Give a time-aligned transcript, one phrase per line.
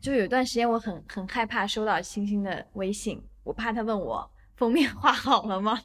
[0.00, 5.76] 就有一段时间我很很害怕收到星星的微信，我怕他问我封面画好了吗？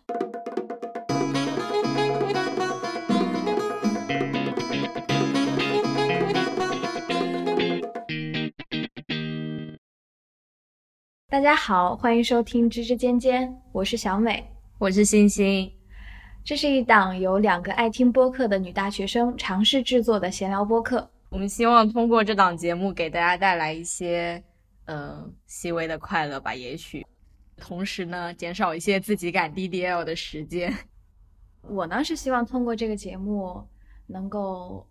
[11.27, 15.73] 大家好，欢迎收听芝芝尖尖，我是小美，我是星星。
[16.45, 21.09] 这是一档由两个爱听播客的女大学生尝试制作的闲聊播客。
[21.33, 24.41] 我们希望通过这档节目给大家带来一些，
[24.85, 26.53] 呃，细微的快乐吧。
[26.53, 27.03] 也许，
[27.57, 30.71] 同时呢，减少一些自己赶 DDL 的时间。
[31.63, 33.67] 我呢是希望通过这个节目，
[34.05, 34.87] 能够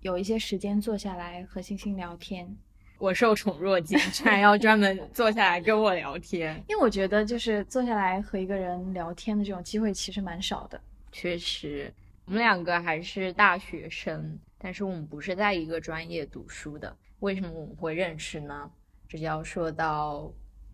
[0.00, 2.56] 有一些时间坐下来和星星聊天。
[2.98, 6.56] 我受宠若惊，居然要专门坐下来跟我聊天。
[6.70, 10.80] 因为我觉得，就是坐下来和一个人聊天的这种机会其实蛮少的。
[11.12, 11.92] 确实，
[12.24, 16.96] 我们两个还是大学生，但是我们不是在一个专业读书的。
[17.20, 18.70] 为什么我们会认识呢？
[19.08, 20.32] 这就要说到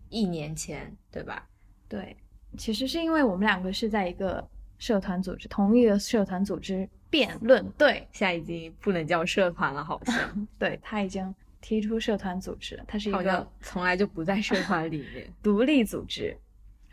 [0.09, 1.47] 一年前，对吧？
[1.87, 2.15] 对，
[2.57, 8.07] 其实是因为我们两个是在一个社团组织，同一个社团组织辩论队。
[8.11, 10.47] 现在已经不能叫社团了，好像。
[10.59, 11.33] 对他已经。
[11.65, 16.37] 踢出社团组织，了，他是一个从来就不在社团里面 独立组织。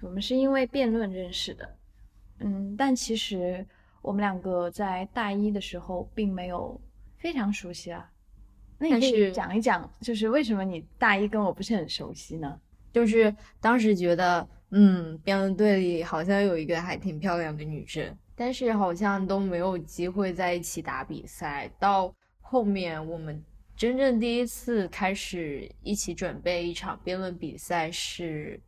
[0.00, 1.76] 我们是因为辩论认识的，
[2.38, 3.66] 嗯，但其实
[4.02, 6.80] 我们两个在大一的时候并没有
[7.18, 8.10] 非常熟悉啊。
[8.78, 12.60] 那你可以讲一讲，就是为什么你大一跟我不是很熟悉呢？
[12.92, 21.70] 就是当时觉得，嗯，辩论队里好像有一个还挺漂亮的女生，但是好像都没有机会在一起打比赛。
[21.78, 23.44] 到后面我们。
[23.76, 28.60] 真正第一次开始一起准备一场辩论比赛，是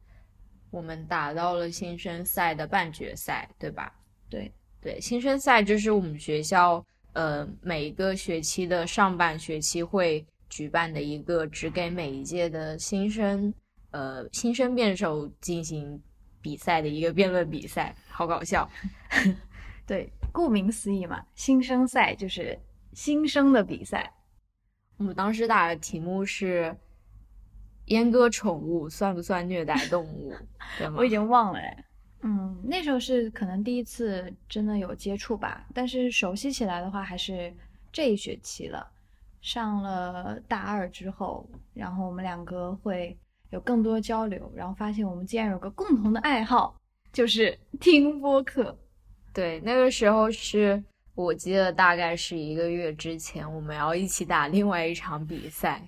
[0.70, 3.94] 我们打到了新生赛的半决赛，对吧？
[4.30, 4.50] 对
[4.82, 13.54] 对，新生赛就是我们学校呃每一个学期的上半学期会举办的一个只给每一届的新生
[13.92, 16.02] 呃新生辩手进行
[16.40, 18.68] 比赛的一个辩论比赛，好搞笑。
[19.86, 22.58] 对，顾名思义嘛，新生赛就是
[22.92, 24.12] 新生的比赛。
[24.96, 26.76] 我们当时打的题目是
[27.86, 30.34] 阉割宠物算不算虐待动物？
[30.96, 31.84] 我已经忘了哎。
[32.22, 37.52] 嗯，那时候是可能第一次真的有接触吧，但是熟悉起来的话还是
[37.92, 38.88] 这一学期了。
[39.40, 43.16] 上了大二之后，然后我们两个会
[43.50, 46.76] 有更多交流，然后发现我们竟然有个共同的爱好，
[47.12, 48.78] 就是 听播客。
[49.32, 50.82] 对，那个时候是。
[51.14, 55.86] 我记得大概是一个月之前，我们要一起打另外一场比赛，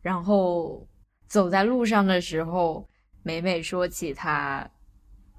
[0.00, 0.88] 然后
[1.28, 2.88] 走在路上的时候，
[3.22, 4.66] 美美说起她，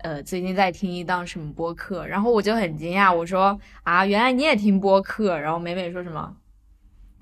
[0.04, 6.36] 呃，最近在听一档什么播客，然后我就很惊讶，我说啊，原来你也听播客，然后美美说什么？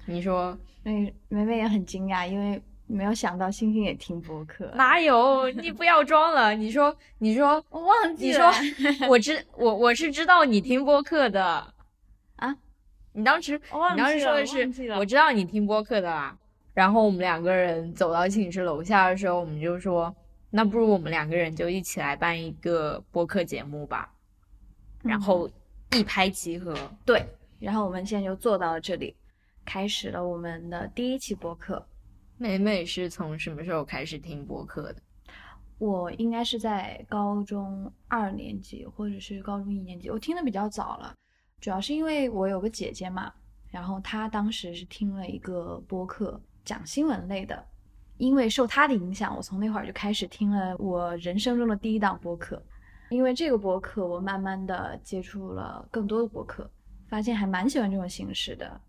[0.06, 5.48] 你说，美美美也很惊讶，因为没有想到星星也听播客，哪有？
[5.52, 11.72] 你不要装了，你说，你说， 我忘记了，你说，我知我我是知道你听播客的
[12.38, 12.58] 啊。
[13.14, 16.36] 你当时，你当时说的是，我知道你听播客的啦。
[16.74, 20.14] 然后我们两个人走到寝室楼下的时候，我们就说，
[20.52, 24.14] 那不如我们两个人就一起来办一个播客节目吧。
[25.02, 25.50] 然后
[25.96, 27.26] 一拍即合，对。
[27.60, 29.16] 然后我们现在就坐到了这里，
[29.66, 31.88] 开始了我们的第一期播客。
[32.38, 35.02] 美美是从什么时候开始听播客的？
[35.78, 41.16] 我应该是在高中二年级或者是高中一年级，我听的比较早了。
[41.60, 43.32] 主要是因为我有个姐姐嘛，
[43.70, 47.64] 然后她当时是听了一个播客讲新闻类的，
[48.22, 52.62] 因为受他的影响，我从那会儿就开始听了我人生中的第一档播客。
[53.10, 56.70] 因为这个播客，我慢慢的接触了更多的播客，
[57.10, 58.80] 发现还蛮喜欢这种形式的。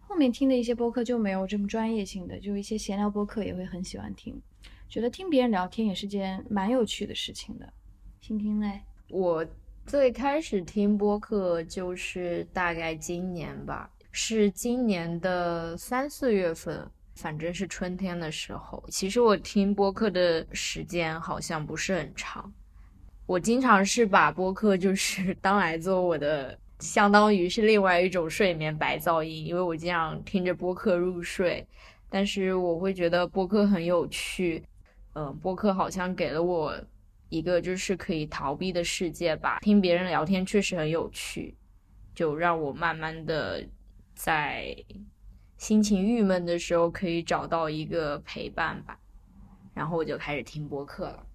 [0.00, 4.40] 后面听的一些播客就没有这么专业性的，就一些闲聊播客也会很喜欢听，
[4.88, 7.70] 觉得听别人聊天也是件蛮有趣的事情的。
[8.22, 9.46] 听听嘞，我。
[9.84, 18.82] 最开始听播客就是大概今年吧，是今年的三四月份，反正是春天的时候。
[18.88, 22.52] 其实我听播客的时间好像不是很长，
[23.26, 31.66] 我经常是把播客就是 当来做我的，相当于是另外一种睡眠白噪音，因为我经常听着播客入睡。
[32.08, 34.62] 但是我会觉得播客很有趣，
[35.14, 36.74] 嗯，播客好像给了我。
[37.30, 41.56] 一个就是可以逃避的世界吧，听别人聊天确实很有趣，
[42.14, 43.66] 就让我慢慢的
[44.14, 44.76] 在
[45.62, 48.98] 心情郁闷的时候可以找到一个陪伴吧，
[49.72, 51.26] 然后我就开始听播客了。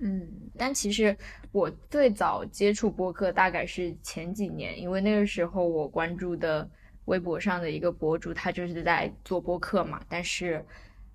[0.00, 1.16] 嗯，但其实
[1.52, 6.68] 我最早接触播客大概是前几年，因为那个时候我关注的
[7.06, 10.62] 微博上的一个博主，他就是在做播客嘛，但是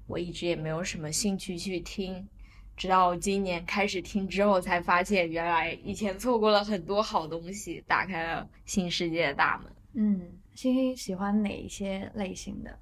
[0.07, 2.27] 我一直也没有什么兴趣去听，
[2.75, 9.71] 直到今年开始听之后，才发现原来以前错过了很多好东西，打开了新世界的大门。
[9.93, 10.21] 嗯，
[10.57, 12.79] 星星喜欢哪一些类型的？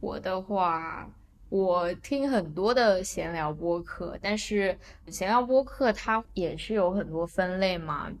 [0.00, 1.10] 我的话，
[1.48, 8.12] 我听很多的闲聊播客，但是闲聊播客它也是有很多分类嘛。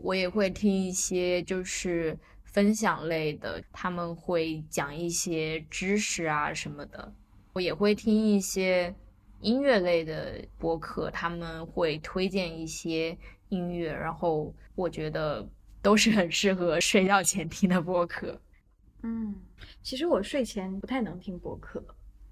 [0.00, 7.10] 我也会听一些就是分享类的，他们会讲一些知识啊什么的。
[7.54, 8.94] 我也会听一些
[9.40, 13.16] 音乐类的播客，他们会推荐一些
[13.48, 15.48] 音乐，然后我觉得
[15.84, 18.40] 都是很适合睡觉前听的播客。
[19.02, 19.34] 嗯，
[19.82, 21.84] 其实我睡前不太能听播客，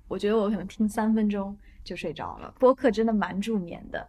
[0.08, 1.54] 我觉得我可能听三分钟
[1.84, 2.50] 就睡着了。
[2.58, 4.08] 播客真的蛮助眠的。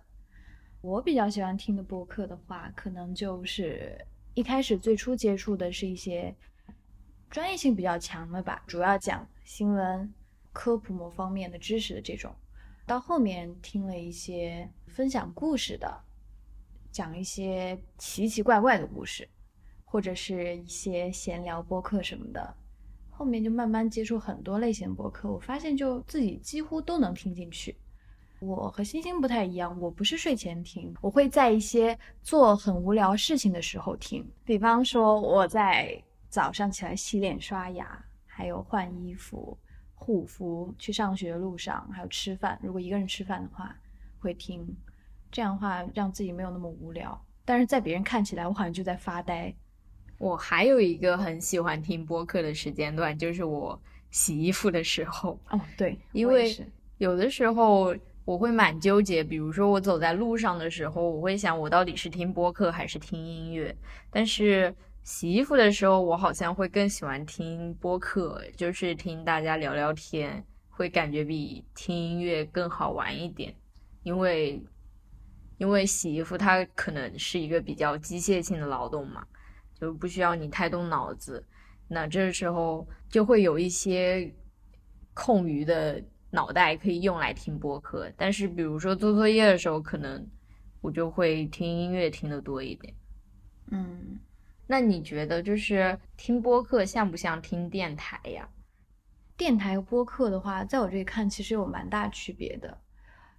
[0.79, 3.99] 我比较喜欢听的播客的话，可能就是
[4.33, 6.33] 一开始最初接触的是一些
[7.29, 10.09] 专业性比较强的吧，主要讲新闻、
[10.53, 12.33] 科普某方面的知识的这种。
[12.85, 16.01] 到后面听了一些分享故事的，
[16.93, 19.27] 讲一些奇奇怪怪的故事。
[19.93, 22.55] 或者是一些闲聊播客什么的，
[23.11, 27.77] 后面就慢慢接触很多类型的播客，我发现就自己几乎都能听进去。
[28.39, 39.55] 我和星星不太一样，我不是睡前听，我会在一些做很无聊事情的时候听，比方说我在早上起来洗脸刷牙，还有换衣服、
[39.93, 42.59] 护肤、去上学的路上，还有吃饭。
[42.63, 43.75] 如果一个人吃饭的话，
[44.17, 44.67] 会听，
[45.31, 47.23] 这样的话让自己没有那么无聊。
[47.45, 49.53] 但是在别人看起来，我好像就在发呆。
[50.23, 53.77] 我还有一个很喜欢听播客的时间段，就是我
[54.09, 55.37] 洗衣服的时候。
[55.49, 56.55] 哦，对，因为
[56.97, 57.93] 有的时候
[58.23, 63.75] 我会蛮纠结，比如说我走在路上的时候，我会想我到底是听播客还是听音乐。
[64.09, 64.73] 但是
[65.03, 73.53] 洗衣服的时候，我好像会更喜欢听播客，就是听大家聊聊天，会感觉比听音乐更好玩一点。
[74.03, 74.63] 因为
[75.57, 79.21] 因为洗衣服它可能是一个比较机械性的劳动嘛。
[79.83, 81.45] 就不需要你太动脑子，
[81.89, 84.33] 那这时候就会有一些
[85.13, 86.01] 空余的
[86.31, 88.09] 脑袋可以用来听播客。
[88.15, 90.25] 但是，比如说做作业的时候，可能
[90.79, 92.93] 我就会听音乐听的多一点。
[93.71, 94.17] 嗯，
[94.67, 98.47] 那你觉得就是听播客像不像听电台呀？
[99.35, 102.77] 电台和播客的话，在我这里看，其实有蛮大区别的。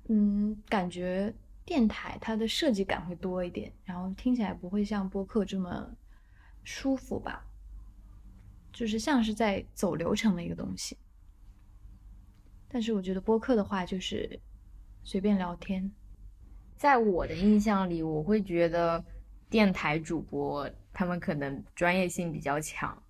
[0.08, 1.32] 嗯，感觉
[1.64, 5.90] 电台它的设计感会多一点，然后听起来不会像播客这么。
[6.64, 7.46] 舒服吧，
[8.72, 10.96] 就是像是在走流程的一个东西。
[12.66, 14.40] 但是我觉得播客的话，就是
[15.04, 15.92] 随便聊天。
[16.76, 19.04] 在我的印象里，我会觉得
[19.48, 23.00] 电台主播他们可能专业性比较强，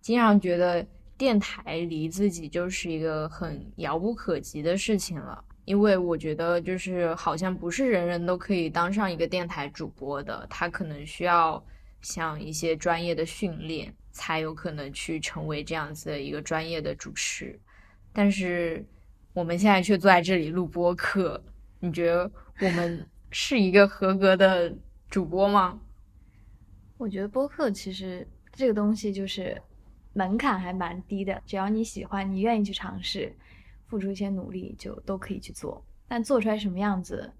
[0.00, 0.86] 经常觉得
[1.18, 5.44] 电台离自己就是一个很遥不可及的事情了。
[5.66, 11.62] 因为我觉得，就是好像不是人人都可以当上一个电台主播的，他可能需要。
[12.02, 17.58] 像一些专业的训练，才有可能去成为这样子的一个专业的主持。
[18.12, 18.84] 但是
[19.32, 21.42] 我们现在却坐在这里录播客，
[21.78, 22.30] 你觉得
[22.60, 24.74] 我们 是一个合格的
[25.08, 25.80] 主播吗？
[26.98, 29.60] 我觉得播客其实这个东西就是
[30.12, 33.34] 门槛还蛮低的，只要你喜欢，你愿意去尝试，
[33.86, 35.84] 付出一些努力，就都可以去做。
[36.08, 37.32] 但做出来什么样子，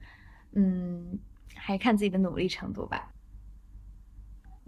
[0.53, 1.19] 嗯，
[1.55, 3.13] 还看自己的努力程度吧。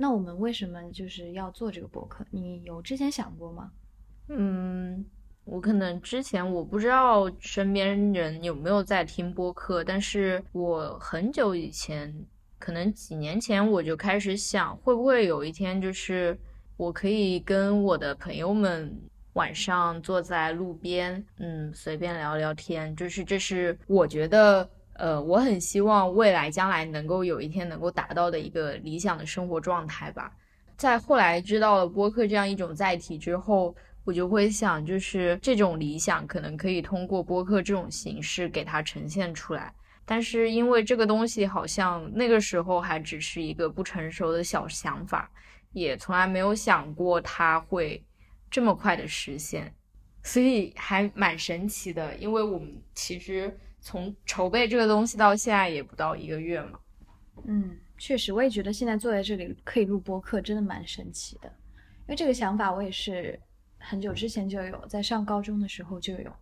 [0.03, 2.27] 那我们为什么就是要做这个博客？
[2.33, 3.71] 你有之前想过吗？
[4.31, 5.07] 嗯，
[5.45, 12.13] 我可能之前我不知道身边人有没有在听播客，但是我很久以前，
[12.59, 16.37] 可能几年前我就开始想，会不会有一天就是
[16.77, 18.93] 我可以跟我的朋友们
[19.35, 24.69] 晚上坐在路边，嗯，随便聊聊天，就是这是我觉得。
[25.03, 30.33] 呃，我很希望未来将来能够有一天能够达到的一个理想的生活状态吧。
[30.77, 39.75] 在后来知道了播客这样一种载体之后，我就会想，就是这种理想可能可以通过播客这种形式给它呈现出来。
[40.05, 45.29] 但是因为这个东西好像那个时候还只是一个不成熟的小想法，
[45.73, 48.01] 也从来没有想过它会
[48.49, 49.75] 这么快的实现，
[50.23, 52.15] 所以还蛮神奇的。
[52.19, 53.53] 因为我们其实。
[53.83, 56.79] 从筹备这个东西到现在也不到一个月嘛，
[57.45, 61.49] 嗯，确实，我也觉得现在坐在这里可以录播客，真的蛮神奇的。
[61.49, 63.39] 因为这个想法我也是
[63.79, 66.33] 很久之前就有，在上高中的时候就有，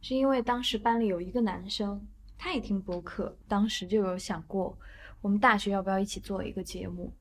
[0.00, 2.00] 是因为当时班里有一个男生，
[2.38, 4.78] 他也听播客，当时就有想过
[5.20, 7.12] 我们大学要不要一起做一个节目。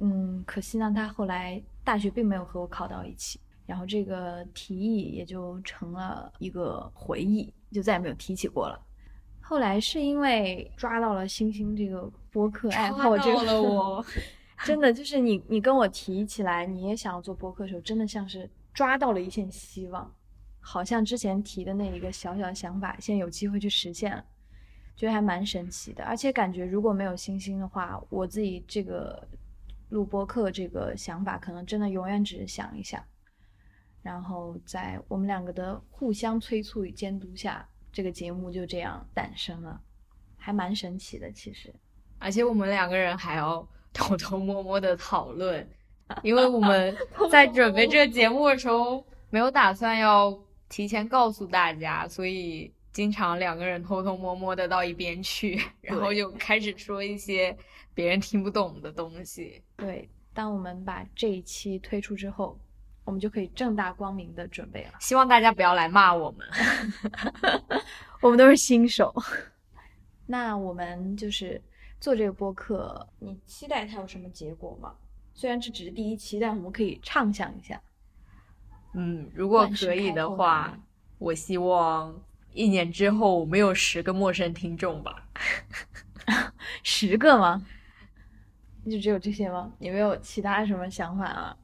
[0.00, 8.80] 嗯，可惜呢，他后来大学并没有和我考到一起，然后这个提议也就成了一个回忆，就再也没有提起过了。
[9.48, 14.04] 后来是因为抓到了星星这个播客爱好，这个了我
[14.62, 20.14] 真的就是你你跟我提起来你也想要做播客的时候，真的像是抓到了一线希望，
[20.60, 24.22] 好像之前提的那一个小小的想法，现在有机会去实现了，
[24.94, 26.04] 觉得还蛮神奇的。
[26.04, 29.26] 而且感觉如果没有星星的话，我自己这个
[29.88, 33.02] 录播客这个想法，可能真的永远只是想一想，
[34.02, 37.66] 然后在我们两个的互相催促与监督下。
[37.92, 39.80] 这个节目就这样诞生了，
[40.36, 41.30] 还蛮神奇的。
[41.32, 41.74] 其实，
[42.18, 45.68] 而且我们两个人还要 偷偷摸摸的讨论，
[46.22, 46.96] 因为我们
[47.30, 57.56] 在准备这个节目的时候没有打算要提前告诉大家，所以经常两个人偷偷摸摸的到一边去，然后就开始说一些
[57.94, 59.62] 别人听不懂的东西。
[59.76, 62.58] 对，当我们把这一期推出之后。
[63.08, 64.90] 我们就可以正大光明的准备了。
[65.00, 66.46] 希望大家不要来骂我们，
[68.20, 69.14] 我们都是新手。
[70.26, 71.58] 那我们就是
[71.98, 74.92] 做这个播客，你期待它有什么结果吗？
[75.32, 77.80] 虽然这只是第一期，但我们可以畅想一下。
[78.92, 80.78] 嗯，如果可以的话，
[81.16, 82.14] 我希望
[82.52, 85.26] 一年之后我们有十个陌生听众吧。
[86.84, 87.66] 十个吗？
[88.84, 89.72] 就只有这些吗？
[89.78, 91.56] 你没有其他什么想法啊？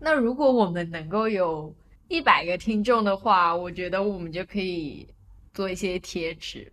[0.00, 1.74] 那如果我们能够有
[2.06, 5.12] 一百个听众的话，我觉得我们就可以
[5.52, 6.72] 做一些贴纸，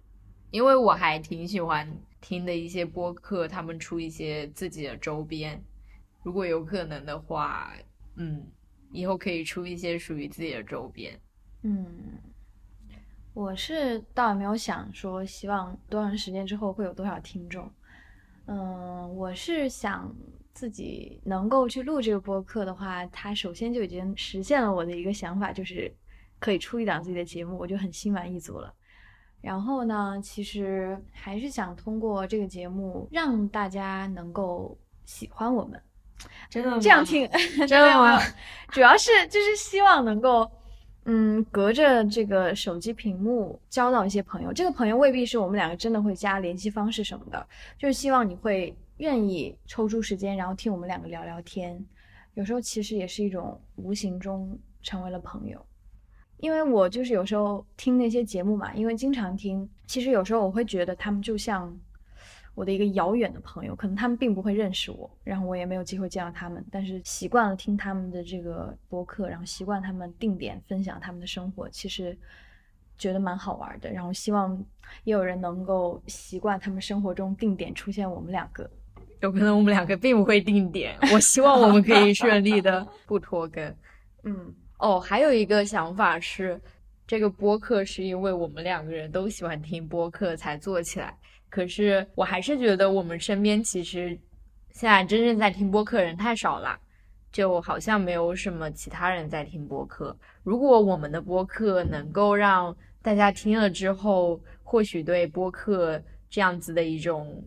[0.52, 1.92] 因为我还挺喜欢
[2.22, 5.62] 听的一些播客，他们出一些自己的周边。
[6.24, 7.74] 如果有可能的话，
[8.16, 8.46] 嗯，
[8.92, 11.20] 以后可以出一些属于自己的周边。
[11.64, 11.86] 嗯，
[13.34, 17.70] 我是倒也没有想说希望多长时间之后会有多少听众。
[18.46, 20.16] 嗯，我是想。
[20.56, 25.94] 自己能够去录这个播客的话，他首先就已经实现了我的一个想法，就是
[26.40, 28.74] 可以出一档自己的节目，我就很心满意足了。
[29.42, 35.80] 然后呢，其实还是想通过这个节目让大家能够喜欢我们，
[36.50, 37.30] 真的这样听，
[37.68, 38.18] 真的吗？
[38.70, 40.50] 主要是就是希望能够，
[41.04, 44.54] 嗯，隔着这个手机屏幕交到一些朋友。
[44.54, 47.46] 这个朋友未必是我们两个真的会加联系方式什么的，
[47.78, 48.74] 就是希望你会。
[48.98, 51.86] 愿意抽出时间，然后听我们两个聊聊天，
[52.34, 55.66] 有时候其实也是一种无形中成为了朋友。
[56.38, 61.74] 因为我就是有时候听那些节目嘛，因为经常听，其实有时候我会觉得他们就像
[62.54, 72.18] 我的一个遥远的朋友，可能他们并不会认识我，然后我也没有机会见到他们，但是习惯了听他们的这个播客，然后习惯他们定点分享他们的生活，其实
[72.98, 73.90] 觉得蛮好玩的。
[73.90, 74.58] 然后希望
[75.06, 78.70] 也有人能够习惯他们生活中定点出现我们两个。
[79.22, 83.64] 有可能我们两个并不会定点，我希望我们可以顺利的 不拖更。
[84.24, 86.60] 嗯，哦，还有一个想法是，
[87.08, 91.16] 这个播客是因为我们两个人都喜欢听播客才做起来。
[91.50, 94.10] 可是我还是觉得我们身边其实
[94.72, 96.78] 现在真正在听播客人太少了，
[97.32, 100.16] 就好像没有什么其他人在听播客。
[100.44, 107.44] 如果我们的播客能够让大家听了之后，或许对播客这样子的一种。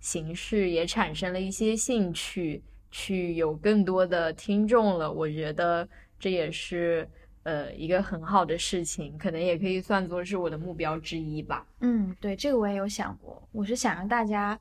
[0.00, 5.12] 形式也产生了一些兴趣，去有更多的听众了。
[5.12, 5.86] 我觉得
[6.18, 7.08] 这也是
[7.42, 11.66] 呃一个很好的事情，可能也可以算作是我的目标之一吧。
[11.80, 13.46] 嗯，对，这个我也有想过。
[13.52, 14.58] 我是想让大家，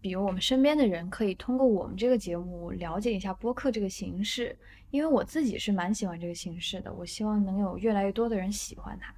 [0.00, 4.56] 比如我们身边的人，可以通过我们这个节目了解一下播客这个形式，
[4.90, 6.92] 因为我自己是蛮喜欢这个形式的。
[6.92, 9.14] 我希望能有越来越多的人喜欢它。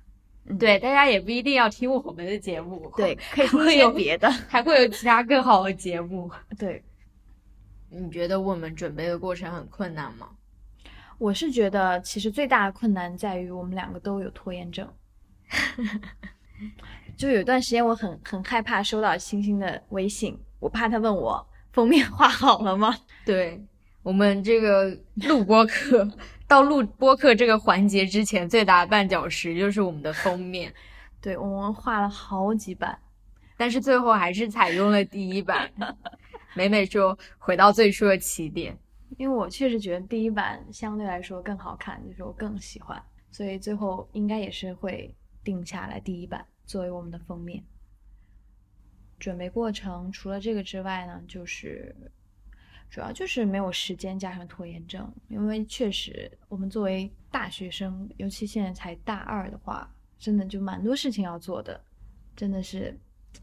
[0.59, 6.31] 对，大家也不一定要听我们的节目，对， 可以听有别的， 还会有其他更好的节目。
[6.59, 6.83] 对，
[7.89, 10.29] 你觉得我们准备的过程很困难吗？
[11.19, 14.87] 我是觉得，其实最大的困难在于我们两个都有拖延症。
[17.17, 22.95] 就有一段时间，我很很害怕收到星星的微信，我怕他问我封面画好了吗？
[23.25, 23.65] 对
[24.03, 24.95] 我们这个
[25.29, 26.07] 录播课。
[26.55, 30.73] 到录播客这个环节之前，最大的绊脚石就是我们的封面。
[31.21, 32.97] 对我们画了好几版，
[33.57, 35.69] 但是最后还是采用了第一版。
[36.55, 38.79] 美美说回到最初的起点，
[39.17, 47.65] 因为我确实觉得第一版相对来说更好看，就是我更喜欢，所以最后应该也是会定下来第一版作为我们的封面。
[49.19, 51.93] 准备过程除了这个之外呢，就是。
[52.95, 61.83] 主要就是没有时间加上拖延症，因为确实我们作为大学生，尤其现在才大二的话，真的就蛮多事情要做的，
[62.37, 62.97] 真的是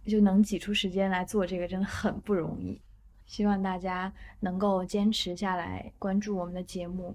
[0.05, 2.81] 就能挤出时间来做这个真的很不容易。
[3.25, 7.13] 希望大家能够坚持下来，关注我们的节目。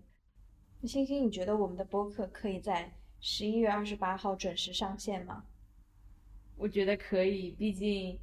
[0.85, 5.43] 星星，你觉得我们的播客可以在十一月二十八号准时上线吗？
[6.59, 8.19] 我觉得可以，毕竟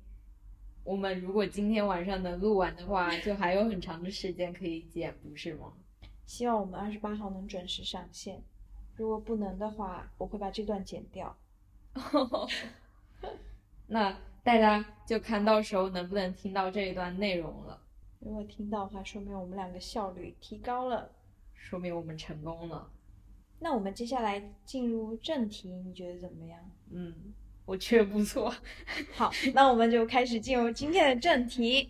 [0.84, 5.74] 我们如果今天晚上能录完的话，就还有很长的时间可以剪，不是吗？
[6.26, 8.44] 希望我们二十八号能准时上线。
[8.96, 11.36] 如果不能的话，我会把这段剪掉。
[13.88, 17.82] 那大家就看到时候能不能听到这一段内容了。
[18.20, 21.12] 如果听到的话，说明我们两个效率提高了，
[21.54, 22.90] 说明我们成功了。
[23.60, 26.60] 那我们接下来进入正题，你觉得怎么样？
[26.92, 27.34] 嗯，
[27.66, 28.54] 我觉得不错。
[29.14, 31.90] 好，那我们就开始进入今天的正题，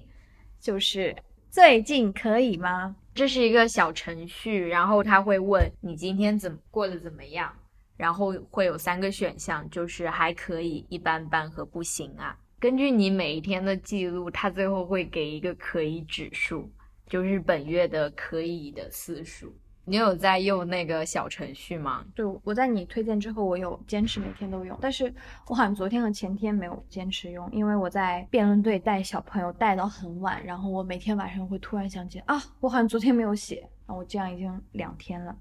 [0.60, 1.16] 就是
[1.50, 2.96] 最近可以吗？
[3.16, 7.54] 这是一个小程序，然后他会问你今天怎么过得怎么样，
[7.96, 12.38] 然后会有三个选项，就是还可以、一般般和不行啊。
[12.60, 16.72] 根据你每一天的记录，他最后会给一个可以指数，
[17.08, 19.54] 就是本月的可以的次数。
[19.86, 22.06] 你有在用那个小程序吗？
[22.16, 25.14] 就我在你推荐之后，我有坚持每天都用，但是
[25.48, 35.38] 我好像昨天和前天没有坚持用，因为我在辩论队带小朋友带到很晚，然后我每天晚上会突然想起啊，我好像昨天没有写，那我这样已经两天了。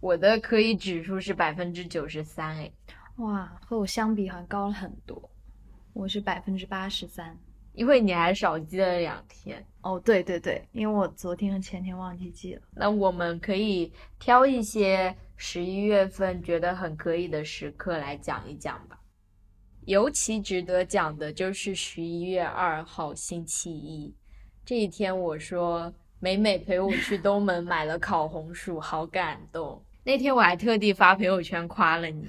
[0.00, 2.70] 我的可以指数是百分之九十三，哎，
[3.16, 5.30] 哇，和我相比好像高了很多，
[5.94, 7.38] 我是百分之八十三。
[7.74, 12.62] 因为你还少记了两天哦，对对对，因为我昨天和前天忘记记了。
[12.74, 18.98] 那我们可以挑一些十一月份觉得很可以的时刻来讲一讲吧。
[19.86, 24.14] 尤其值得讲的就是十一月二号星期一
[24.64, 29.82] 这一天，我说美美陪我去东门 买了烤红薯，好感动。
[30.04, 32.24] 那天我还特地发朋友圈夸了你，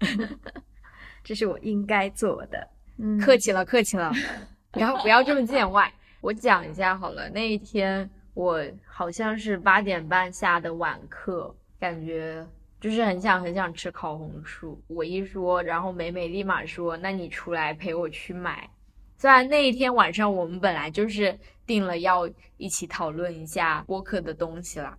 [1.24, 2.68] 这是我应该做的。
[2.98, 4.12] 嗯，客气了，客气了。
[4.78, 7.28] 然后不要这么见外，我讲一下好了。
[7.30, 12.46] 那一天我好像是八点半下的晚课，感觉
[12.80, 14.80] 就是很想很想吃烤红薯。
[14.86, 18.70] 我一说，然后美美立马说：“那你出来陪我去买。”
[19.18, 24.96] 虽然那一天晚上我们本来就是定了要一起讨论一下播客的东西啦，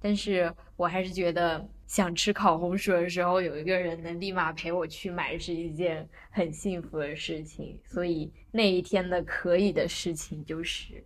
[0.00, 1.64] 但是我还是觉得。
[1.92, 7.78] 想吃烤红薯的时候，有一个人能立马陪我去买，是一件很幸福的事情。
[7.84, 11.04] 所以那一天的可以的事情，就是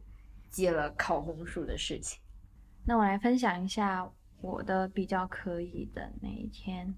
[0.48, 2.20] 记了烤红薯的事情。
[2.84, 4.08] 那我来分享一下
[4.40, 6.94] 我的比较可以的那一天。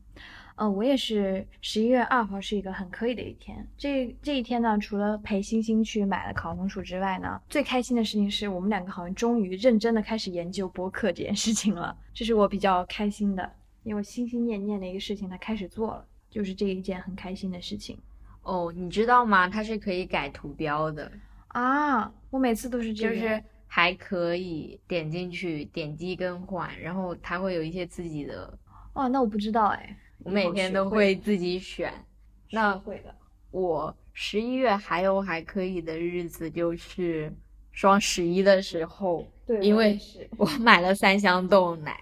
[0.56, 3.66] 呃，我也是十一月二号是一个很可以的一天。
[3.78, 13.50] 这这一天呢，除了陪星星去买了烤红薯之外呢，最开心的事情是我们两个好像终于认真的开始研究播客这件事情了，这是我比较开心的。
[13.88, 17.98] 因为心心念念的一个事情，他开始做了，就是这一件很开心的事情。
[18.42, 19.48] 哦，你知道吗？
[19.48, 21.10] 它是可以改图标的
[21.48, 22.12] 啊！
[22.28, 28.58] 我每次都是这样，就是还可以点进去点击更换，然后它会有一些自己的。
[28.92, 31.90] 哇，那我不知道哎，我每天都会自己选。
[32.52, 33.14] 那会的。
[33.50, 37.34] 我十一月还有还可以的日子就是
[37.72, 39.98] 双十一的时候，对，因为
[40.36, 41.98] 我买了三箱豆奶。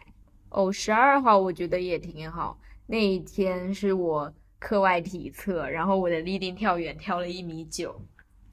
[0.57, 2.59] 哦，十二号我觉得也挺好。
[2.87, 8.01] 那一天是我课外体测，然后我的立定跳远跳了一米九，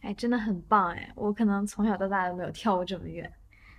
[0.02, 1.10] 哎，真的很棒哎！
[1.16, 3.32] 我可能从小到大都没有跳过这么远，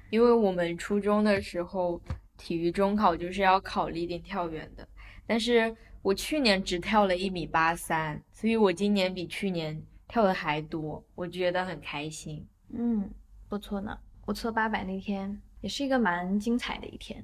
[0.09, 2.01] 因为我们初中的时候
[2.39, 4.89] 体育中考就是要考立定跳远的，
[5.27, 12.43] 但是我去年只跳了一米八三，所以我今年比去年跳的还多，我觉得很开心。
[12.73, 13.11] 嗯，
[13.51, 13.99] 不错呢。
[14.25, 17.23] 我测八百那天也是一个蛮精彩的一天。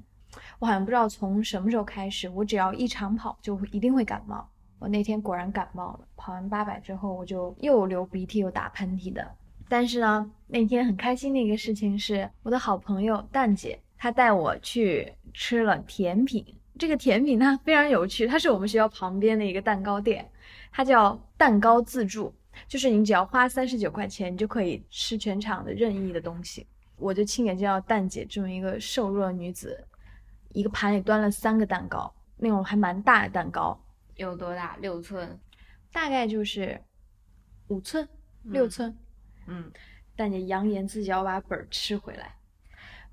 [0.59, 4.47] 我好像不知道从什么时候开始，我只要一长跑就一定会感冒。
[4.79, 9.25] 我那天果然感冒了，跑完八百之后我就又流鼻涕又打喷嚏的。
[9.69, 16.43] 但是呢，那天很开心的一个事情是，我的好朋友蛋姐她带我去吃了甜品。
[16.79, 20.27] 这个甜品它非常有趣，它是我们学校旁边的一个蛋糕店，
[20.71, 22.33] 它叫蛋糕自助，
[22.67, 26.65] 就是你只要花三十九块钱，你就可以吃全场的任意的东西。
[26.97, 29.85] 我就亲眼见到蛋姐这么一个瘦弱女子。
[30.53, 33.79] 一个盘里端了三个蛋糕，那种还蛮大的蛋糕，
[34.15, 34.75] 有多大？
[34.77, 35.39] 六寸，
[35.91, 36.81] 大概就是
[37.67, 38.07] 五寸、
[38.43, 38.95] 六寸。
[39.47, 39.71] 嗯，
[40.15, 42.35] 蛋姐扬言自己要把本儿吃回来。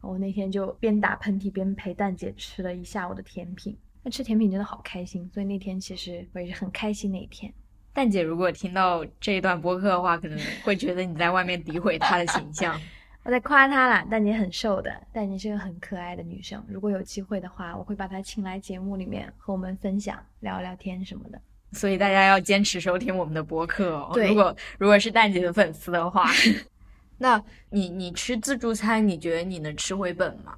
[0.00, 3.76] 我那天就边打喷嚏边陪蛋姐吃了一下午的甜品。
[4.02, 7.52] 那吃甜品真的好开心，所以那天其实我也是很开心那一天。
[7.92, 12.80] 蛋姐如果听到这一段播客的话，可能会觉得你在外面诋毁她的形象。
[13.28, 16.64] 我在夸她啦，蛋姐很瘦的，蛋姐是个很可爱的女生。
[16.66, 21.38] 如果有机会的话，我会把她请来节目里面和我们分享、聊聊天什么的。
[21.72, 24.12] 所以大家要坚持收听我们的播客哦。
[24.14, 26.24] 对，如果如果是蛋姐的粉丝的话，
[27.18, 27.38] 那
[27.68, 30.56] 你你吃自助餐，你觉得你能吃回本吗？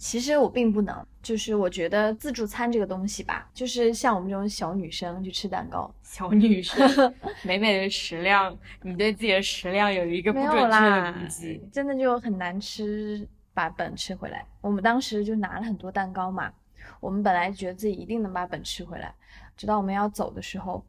[0.00, 6.80] 其实我并不能，就是我觉得自助餐这个东西吧，就是像我们这种小女生去吃蛋糕，小女生
[7.44, 14.42] 美美的食量，你对自己的食量有一个不没准确的估计。，真的就很难吃，把本吃回来。
[14.62, 16.50] 我们当时就拿了很多蛋糕嘛，
[16.98, 19.14] 我们本来觉得自己一定能把本吃回来，
[19.54, 20.82] 直到我们要走的时候，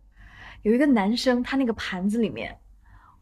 [0.62, 2.58] 有一个男生他那个盘子里面，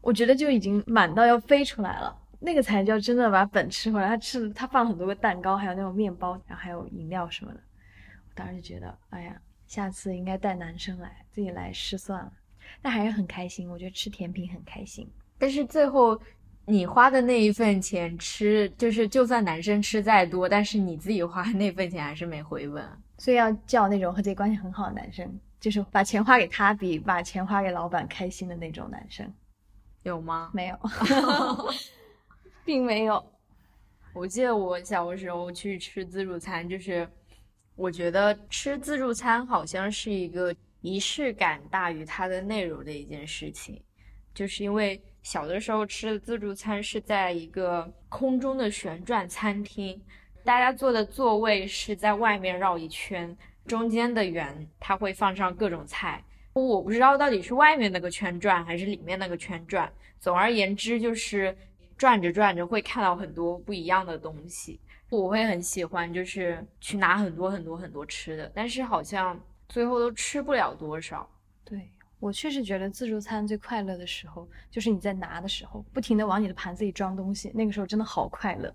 [0.00, 2.16] 我觉得就已经满到要飞出来了。
[2.40, 4.08] 那个才叫真的把本吃回来。
[4.08, 7.60] 他吃了，他放了很多个蛋糕，还有那种面包，然后还有饮料什么的。
[8.28, 12.32] 我当时就觉得，哎呀，下次应该带男生来，自己来吃算了。
[12.80, 15.08] 但还是很开心，我觉得吃甜品很开心。
[15.38, 16.20] 但是最后
[16.64, 22.82] 你花的那一份钱吃，就是就算男生吃再多，但是你自己花那份钱还是没回本。
[23.18, 29.30] 所以要叫那种和自己关系很好的男生，就是把钱花给他比把钱花给老板开心的那种男生。
[30.04, 30.50] 有吗？
[30.54, 30.78] 没有，
[32.64, 33.24] 并没有。
[34.12, 37.08] 我记得我小的时候去吃自助餐，就是
[37.76, 43.80] 我觉得吃自助餐好像是一个仪式感大于它的内容的一件事情，
[44.34, 50.00] 就是因为小的时候吃的自助餐是在一个空中的旋转餐厅，
[50.44, 56.24] 大家坐的座位是在外面绕一圈，中间的圆它会放上各种菜。
[56.52, 61.56] 我不知道到底是外面那个圈转还是里面那个圈转，总而言之就是
[62.00, 64.80] 转着转着会看到很多不一样的东西。
[65.10, 71.28] 我会很喜欢，就是去拿很多很多很多吃的，但是好像最后都吃不了多少。
[71.62, 78.74] 对我确实觉得自助餐最快乐的时候，就是你在拿的时候，不停的往你的盘子里装东西，那个时候真的好快乐。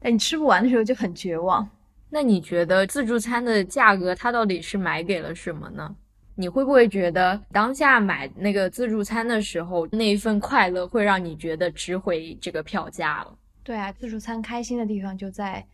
[0.00, 1.68] 但你吃不完的时候就很绝望。
[2.08, 5.94] 那你觉得自助餐的价格它到底是买给了什么呢？
[6.34, 13.38] 你会不会觉得当下买那个自助餐的时候，那一份快乐会让你觉得值回这个票价了？
[13.62, 15.64] 对啊，自助餐开心的地方就在，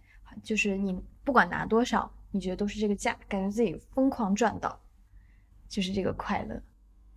[0.42, 4.78] 就是你不管拿多少，你觉得都是这个价，感觉自己疯狂赚到，
[5.68, 6.60] 就是这个快乐。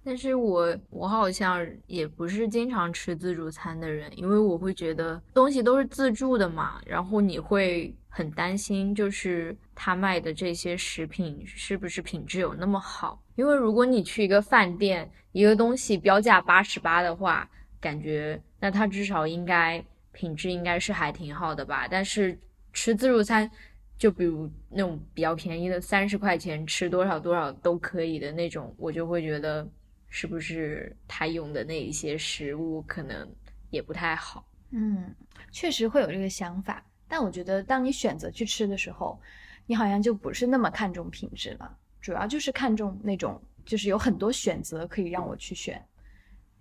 [0.04, 13.24] 但是我我好像也不是经常吃自助餐的人，因为我会觉得东西都是自助的嘛，然后你会很担心，就是他卖的这些食品是不是品质有那么好？
[13.36, 21.88] 因为如果你去一个饭店，一个东西标价八十八的话，感觉那它至少应该品质应该是还挺好的吧。
[21.90, 22.38] 但是
[22.74, 23.50] 吃自助餐，
[23.98, 29.66] 就比如那种比较便宜的三十块钱吃多少多少都可以的那种，我就会觉得。
[30.14, 33.26] 是不是他用的那一些食物可能
[33.70, 34.46] 也不太好？
[34.72, 35.16] 嗯，
[35.54, 39.20] 确实会有这个想法，但我觉得当你选择去吃的时候，
[39.66, 45.84] 你好像就不是那么看重品质了，主要就是看重那种就是有很多选择可以让我去选，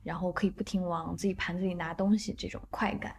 [0.02, 3.14] 然后可以不停往自己盘子里拿东西这种快感。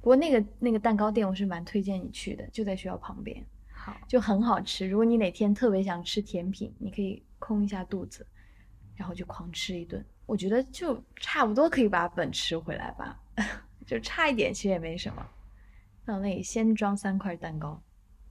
[0.00, 4.88] 不过那个那个蛋糕店我是蛮推荐你去的，就在学校旁边，好，就很好吃。
[4.88, 8.26] 如果你哪天特别想吃甜品，你可以空一下肚子。
[8.94, 13.20] 然后就狂吃一顿，我觉得就差不多可以把本吃回来吧，
[13.86, 15.22] 就差一点其实也没什么。
[16.06, 17.82] 到那里先装三块蛋糕，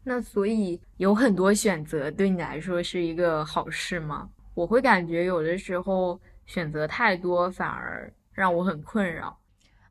[0.03, 4.29] 那所以有很多选择对你来说是一个好事吗？
[4.53, 9.37] 我会感觉有的时候选择太多反而让我很困扰。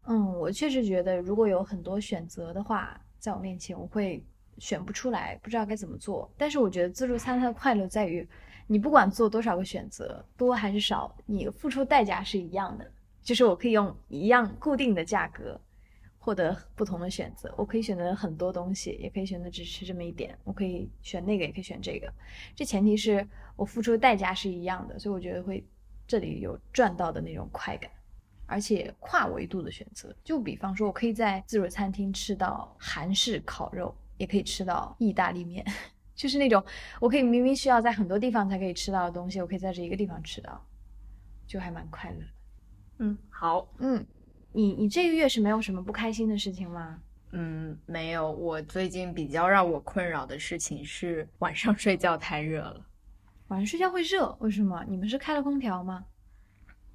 [0.07, 4.25] 嗯，我确实觉得如果有很多选择的话，在我面前我会
[4.59, 6.33] 选不出来，不知道该怎么做。
[6.37, 8.27] 但是我觉得自助餐它的快乐在于。
[8.67, 12.91] 你不管做多少个选择，多还是少，你付出代价是一样的。
[13.23, 15.61] 就是我可以用一样固定的价格
[16.25, 17.53] 获得不同的选择。
[17.55, 20.37] 我可以选择很多东西，也可以选择只吃这么一点。
[20.43, 22.11] 我可以选那个，也可以选这个。
[22.57, 25.63] 这前提是我付出的代价是一样的，所以我觉得会
[26.07, 27.91] 这里有赚到的那种快感，
[28.47, 30.17] 而且跨维度的选择。
[30.25, 35.63] 就比方说，我可以在自助餐厅吃到韩式烤肉，也可以吃到意大利面。
[36.17, 36.65] 就是那种，
[37.01, 40.65] 我可以明明需要在很多地方才可以吃到的东西，我可以在这一个地方吃到，
[41.47, 42.27] 就还蛮快乐的。
[42.99, 44.07] 嗯，好，嗯，
[44.57, 47.01] 你你这个月是没有什么不开心的事情吗？
[47.33, 48.31] 嗯，没有。
[48.31, 52.87] 我最近比较让我困扰的事情是晚上睡觉太热了。
[53.49, 54.35] 晚上睡觉会热？
[54.39, 54.85] 为什么？
[54.89, 56.05] 你们是开了空调吗？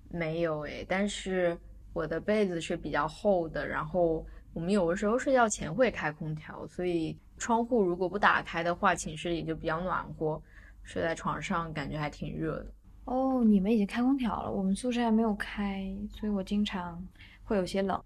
[0.09, 1.57] 没有诶，但是
[1.91, 7.17] 我的被子是比较厚的，然后我们有的时候睡觉前会开空调，所以。
[7.41, 10.43] 窗户如果不打开的话，寝室里就比较暖和，
[10.83, 12.67] 睡在床上感觉还挺热的。
[13.05, 17.01] 哦，你们已经开空调了，我们宿舍还没有开，所以我经常
[17.49, 17.99] 会有些冷。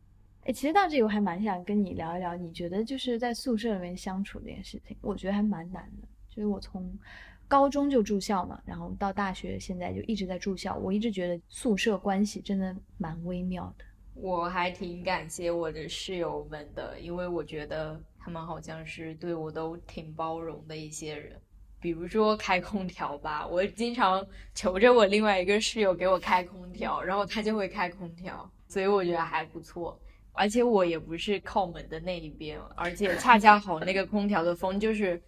[0.46, 6.08] 哎，其实到这里我还蛮想跟你聊一聊，你觉得就是在宿舍里面相处这件事情，我觉得还蛮难的。
[6.30, 6.98] 就是我从
[7.46, 13.84] 高中就住校嘛，然后到大学现在就一直在住校，我一直觉得宿舍关系真的蛮微妙的。
[14.14, 21.38] 我还挺感谢我的室友们的，因为我觉得他们好像是对我都挺包容的一些人。
[21.80, 24.26] 比如说开空调吧，我经常
[24.56, 30.00] 求着我另外一个室友给我开空调，然后他就会开空调，所以我觉得还不错。
[30.32, 35.22] 而且我也不是靠门的那一边，而且恰恰好那个空调的风就是，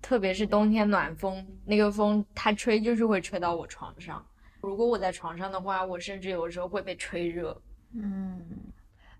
[0.00, 4.24] 特别是冬天暖风，那个风它吹就是会吹到我床上。
[4.62, 7.54] 如果我在床上的话，我甚至有时候会被吹热。
[7.92, 8.40] 嗯，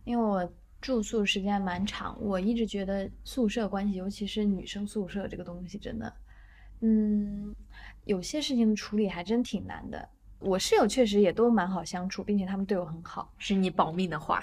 [0.04, 6.10] 因为我住宿时间蛮长，我一直觉得宿舍关系，尤其是女生宿舍这个东西，真的。
[6.80, 7.54] 嗯，
[8.06, 10.08] 有些事情的处理还真挺难的。
[10.40, 13.32] 我室友确实也都蛮好相处，并且他们对我很好。
[13.38, 14.42] 是你保命的话，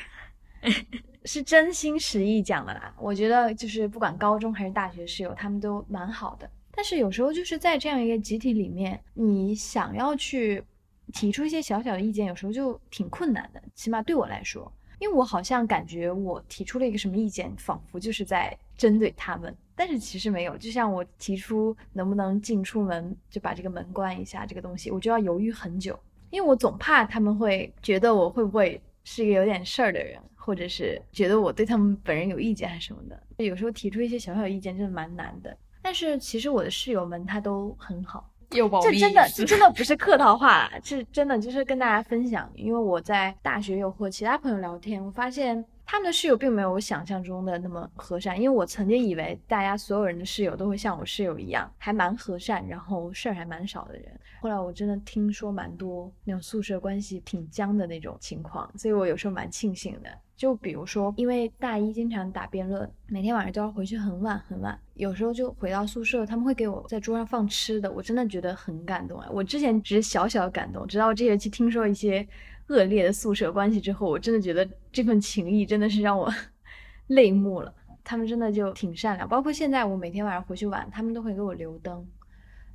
[1.25, 2.93] 是真心实意讲的啦。
[2.97, 6.49] 我觉得就是不管高中还是大学室友，他们都蛮好的。
[6.71, 10.63] 但是有时候就是在这样一个集体里面，你想要去
[11.11, 13.61] 提出一些小小的意见，有时候就挺困难的。
[13.73, 19.55] 起码对我来说，因为我好像感觉我提出了一个什么意见，仿佛就是在针对他们。
[19.79, 25.97] 但是其实没有，就像我提出能不能进出门就把这个门关一下这个东西，我就要犹豫很久，
[26.31, 33.45] 因为我总怕他们会觉得我会不会是一个有点事儿的人，或者是觉得我对他们本人有意见还是什么的。
[33.45, 35.55] 有时候提出一些小小意见真的蛮难的。
[35.83, 45.63] 但是其实我的室友们他都很好，又保这真的这真的不是客套话，是真的就是跟大家分享，因为我在大学有和其他朋友聊天，我发现。
[45.89, 54.11] 他们的室友并没有我想象中的那么和善，因为我曾经以为大家所有人的室友都会像我室友一样，还蛮和善，然后事儿还蛮少的人。
[54.41, 60.09] 后来我真的听说蛮多那种宿舍关系挺僵的那种情况，所以我有时候蛮庆幸的。
[60.35, 69.27] 就比如说，因为大一经常打辩论，每天晚上都要回去很晚很晚，有时候就回到宿舍，他们会给我在桌上放吃的，我真的觉得很感动啊！
[69.31, 72.27] 我之前只是小小的感动，直到这学期听说一些。
[72.69, 76.31] 恶劣的宿舍关系之后，我真的觉得这份情谊真的是让我
[77.07, 77.73] 泪目了。
[78.03, 82.07] 他们真的就挺善良，包括现在我每天晚上回去晚，他们都会给我留灯、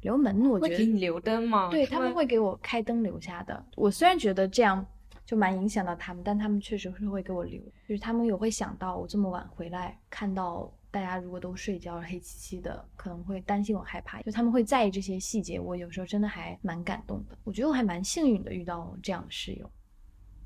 [0.02, 0.46] 留门。
[0.48, 1.70] 我觉得给你留灯吗？
[1.70, 3.64] 对他们会给我开灯留下的。
[3.74, 4.84] 我虽然觉得这样
[5.24, 15.58] 就蛮影响到他们，但他们确实是会给我留，就是他们有会想到我这么晚回来，看到大家如果都睡觉了，黑漆漆的，可能会担心我害怕，就他们会在意这些细节。
[15.58, 17.38] 我有时候真的还蛮感动的。
[17.42, 19.70] 我觉得我还蛮幸运的，遇到这样的室友。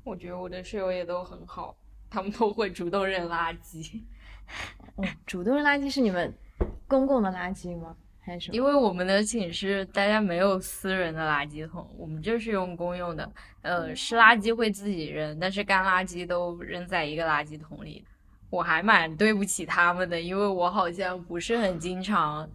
[0.07, 1.75] 我觉得我的室友也都很好，
[2.09, 4.01] 他们都会主动扔垃圾。
[4.95, 6.33] 哦，主动扔垃圾是你们
[6.87, 7.93] 公共的垃圾吗？
[8.21, 13.29] 还是因为我们的寝室大家没有私人的垃圾桶，我们就是用公用的。
[13.61, 18.05] 呃，湿垃圾会自己扔，但是干垃圾都扔在一个垃圾桶里。
[18.49, 22.49] 我还蛮对不起他们的，因为我好像不是很经常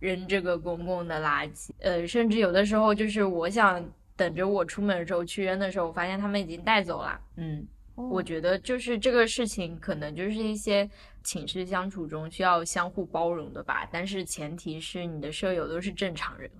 [0.00, 1.70] 扔这个公共的垃圾。
[1.78, 3.84] 呃，甚至有的时候就是我想。
[4.18, 7.20] 等着我出门的时候去扔的时候，我发现他们已经带走了。
[7.36, 10.90] 嗯，我觉得就是这个事情，可能就是一些
[11.22, 13.88] 寝室相处中需要相互包容的吧。
[13.92, 16.50] 但是前提是你的舍友都是正常人。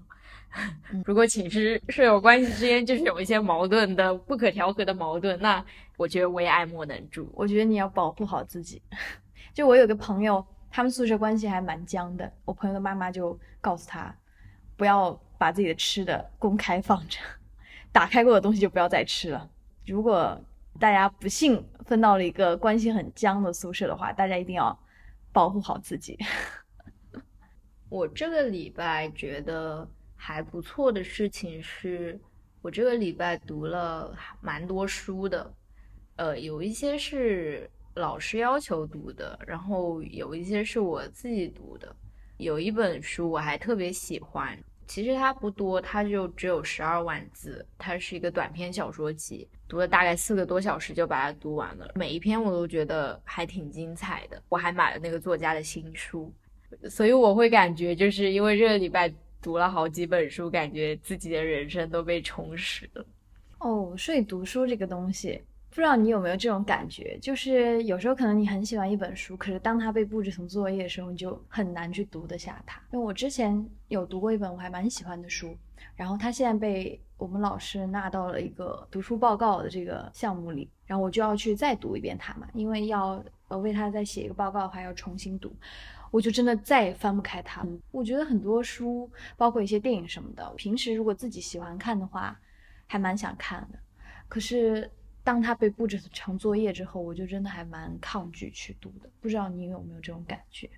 [1.05, 5.63] 如果寝室舍友关系之间就是有一些矛盾的、不可调和的矛盾，那
[5.97, 7.31] 我觉得我也爱莫能助。
[7.35, 8.81] 我觉得你要保护好自己。
[9.53, 12.33] 就我有个朋友，他们宿舍关系还蛮僵的。
[12.45, 14.15] 我朋友的妈妈就告诉他，
[14.77, 17.19] 不要把自己的吃的公开放着。
[17.93, 19.51] 打开过的东西就不要再吃了。
[19.87, 20.41] 如果
[20.79, 24.79] 大家不幸分到了一个关系很僵的宿舍的话，大家一定要
[25.33, 26.17] 保护好自己。
[27.89, 32.21] 我这个礼拜觉得还不错的事情是，
[32.61, 35.53] 我这个礼拜读了蛮多书的。
[36.17, 41.97] 呃，有一些是老师要求读的，然后有一些是我自己读的。
[42.37, 44.57] 有一本书我还特别喜欢。
[44.89, 47.65] 其实它不多，它就只有十二万字。
[47.77, 51.93] 它是一个短篇小说集，读了大概四个多小时就把它读完了。
[51.95, 54.43] 每一篇我都觉得还挺精彩的。
[54.49, 56.33] 我还买了那个作家的新书，
[56.89, 63.07] 所以我会感觉就是因为这个礼拜读了好几本书，感觉自己的人生都被充实了。
[63.59, 65.43] 哦，所以读书这个东西。
[65.71, 72.81] 不知道你有没有这种感觉，就是有时候可能你很喜欢一本书，可是当它被布置成作业的时候，你就很难去读得下它。
[72.91, 75.57] 因为我之前有读过一本我还蛮喜欢的书，
[75.95, 85.55] 然后它现在被我们老师纳到了一个读书报告的这个项目里，然后我就要去再读一遍它嘛，因为要呃为它再写一个报告，还要重新读，
[86.11, 87.65] 我就真的再也翻不开它。
[87.93, 92.37] 我觉得很多书，包括一些电影什么的，平时如果自己喜欢看的话，
[92.87, 93.79] 还蛮想看的，
[94.29, 94.91] 可是。
[95.29, 99.11] 当他被布置成作业之后，我就真的还蛮抗拒去读的。
[99.21, 100.71] 不知道你有没有这种感觉？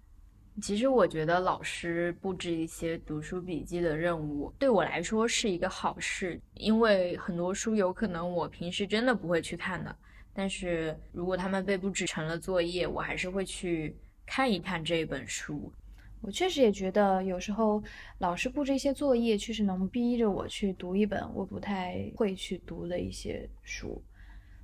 [0.61, 9.97] 其实我觉得老师布置一些读书笔记的任务，对我来说是一个好事，因为很多书有可能我平时真的不会去看的。
[10.35, 13.95] 但是如果他们被布置成了作业，我还是会去
[14.27, 15.73] 看一看这本书。
[16.21, 17.81] 我确实也觉得，有时候
[18.19, 24.03] 老师布置一些作业，确实能逼着我去读一本我不太会去读的一些书。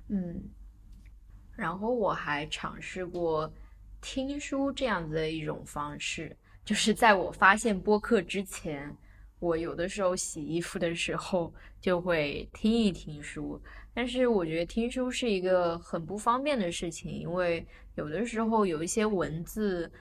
[0.09, 0.41] 嗯，
[1.55, 3.51] 然后我还尝试过
[4.01, 8.95] 听书这样子的一种方式，就是在我发现播客之前，
[9.39, 13.61] 我有的时候洗衣服的时候就会听一听书。
[13.93, 17.65] 但是我觉得听书是一个很不方便的事情，因为
[17.95, 19.91] 有的时候有一些文字。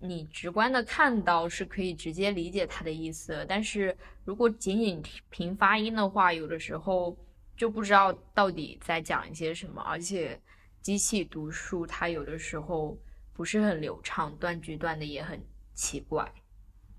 [0.00, 7.16] 你直观的看到是可以直接理解它的意思，但是如果仅仅凭发音的话，有的时候
[7.56, 9.82] 就不知道到底在讲一些什么。
[9.82, 10.40] 而且
[10.80, 12.98] 机器读书它有的时候
[13.32, 15.40] 不是很流畅，断句断的也很
[15.74, 16.30] 奇怪。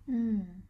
[0.07, 0.61] 嗯，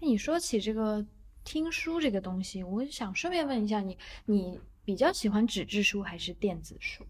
[0.00, 1.04] 你说起这个
[1.44, 7.06] 听书这个东西，我想顺便问一下你，你比较喜欢纸质书还是电子书？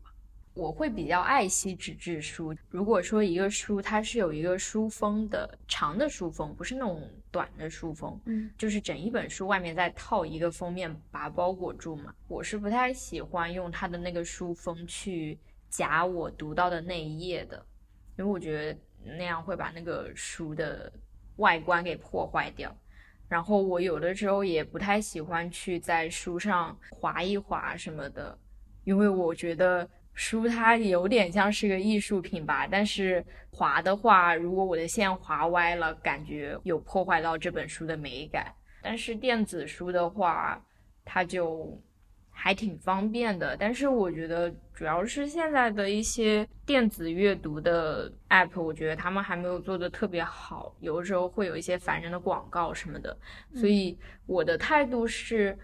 [0.54, 2.52] 我会比较爱惜纸质书。
[2.68, 12.14] 如果说一个书它是有一个书封的，长的书封，不是那种短的书封，嗯，就是整一本书外面再套一个封面把它包裹住嘛。
[12.26, 15.38] 我是不太喜欢用它的那个书封去
[15.68, 17.64] 夹我读到的那一页的，
[18.16, 18.78] 因为我觉得
[19.16, 20.92] 那样会把那个书的
[21.36, 22.74] 外观给破坏掉。
[23.28, 28.38] 然后我有的时候也不太喜欢去在书上划一划什么的，
[28.84, 29.88] 因为我觉得。
[30.18, 38.52] 书它有点像是个艺术品吧，但是划的话，如果我的线划歪了，感觉有破坏到这本书的美感。
[38.83, 40.61] 但是电子书的话，
[41.04, 41.81] 它就
[42.33, 43.57] 还挺方便的。
[43.57, 53.16] 但是我觉得主要是现在的一些电子阅读的 app，我觉得他们还没有做的特别好，有的时候会有一些烦人的广告什么的。
[53.54, 55.57] 所以我的态度是。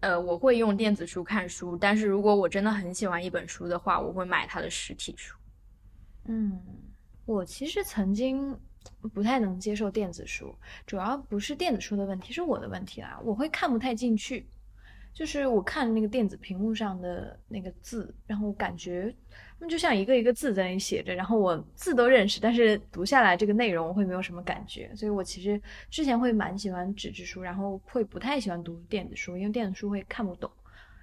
[0.00, 5.36] 呃，我会用电子书看书，但是如果我真的很喜欢一本书的话，我会买它的实体书。
[6.26, 6.60] 嗯，
[7.24, 8.56] 我其实曾经
[9.12, 10.54] 不太能接受电子书，
[10.86, 14.46] 主要不是电子书的问题，是我的问题啦，我会看不太进去。
[15.16, 19.10] 就是我看那个电子屏幕上的那个字，然后感觉
[19.58, 24.94] 那就像一个一个字在那里写着，然后我字都认识，但是读下来这个内容我会没有什么感觉。
[24.94, 30.50] 所以我其实之前会蛮喜欢纸质书，然后会不太喜欢读电子书，因为电子书会看不懂。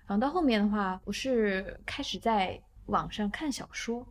[0.06, 4.08] 然后到后面的话，我是开始在网上看小说，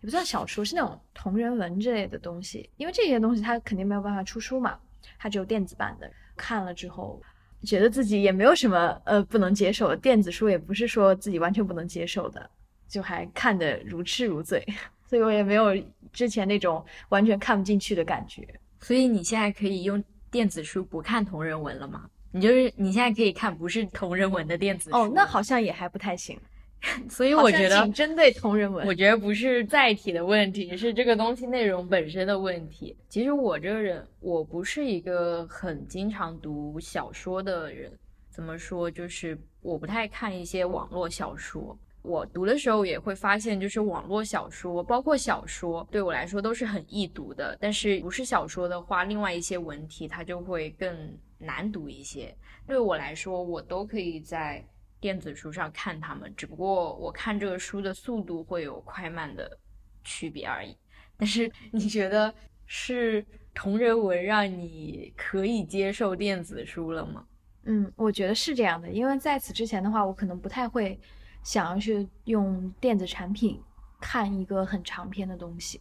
[0.00, 4.78] 也不算小说，是那种同人文之类的东西，因为这些东西它肯定没有办法出书嘛，
[5.18, 6.08] 它只有电子版的。
[6.36, 7.20] 看了之后。
[7.64, 12.50] 觉得自己也没有什么呃不能接受的，电子书也不是说自己完全不能接受的，
[12.88, 14.66] 就还看得如痴如醉，
[15.06, 15.70] 所以我也没有
[16.12, 18.46] 之前那种完全看不进去的感觉。
[18.80, 22.08] 所以你现在可以用电子书不看同人文了吗？
[22.32, 24.96] 你就是你现在可以看不是同人文的电子书？
[24.96, 26.38] 哦，那好像也还不太行。
[27.10, 28.86] 所以我觉得挺针对同人文。
[28.86, 32.96] 我觉得不是载体的问题，是这个东西内容本身的问题。
[33.08, 37.92] 其实我这个人，我不是一个很经常读小说的人。
[38.30, 38.90] 怎么说？
[38.90, 41.78] 就是我不太看一些网络小说。
[42.02, 47.54] 我读的时候也会发现，就是网络小说，包括小说，对我来说都是很易读的。
[47.60, 52.34] 但是不是小说的话，另外一些文体它就会更难读一些。
[52.66, 54.64] 对我来说，我都可以在。
[55.00, 59.58] 电子书上看他们，只不过我看这个书的速度会有快慢的
[60.04, 60.76] 区别而已。
[61.16, 62.32] 但是你觉得
[62.66, 67.24] 是同人文让你可以接受电子书了吗？
[67.64, 70.98] 嗯，我觉得是这样的，因为在此之前的话，我可能不太会
[71.42, 73.60] 想要去用电子产品
[74.00, 75.80] 看一个很长篇的东西。